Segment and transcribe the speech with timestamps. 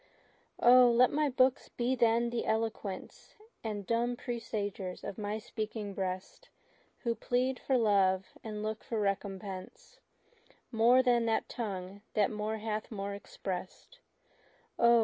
[0.59, 0.89] O!
[0.89, 6.49] let my looks be then the eloquence And dumb presagers of my speaking breast,
[7.03, 9.99] Who plead for love, and look for recompense,
[10.71, 13.99] More than that tongue that more hath more express'd.
[14.79, 14.99] O!